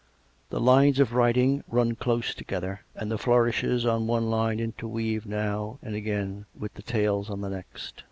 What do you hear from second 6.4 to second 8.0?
with the tails on the next.